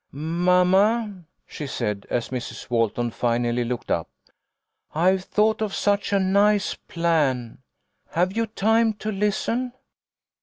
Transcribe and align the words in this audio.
"Mamma," 0.11 1.25
she 1.45 1.67
said, 1.67 2.07
as 2.09 2.29
Mrs. 2.29 2.71
Walton 2.71 3.11
finally 3.11 3.63
looked 3.63 3.91
up," 3.91 4.09
I've 4.95 5.25
thought 5.25 5.61
of 5.61 5.75
such 5.75 6.11
a 6.11 6.17
nice 6.19 6.73
plan. 6.73 7.59
Have 8.13 8.35
you 8.35 8.47
time 8.47 8.93
to 8.93 9.11
listen 9.11 9.73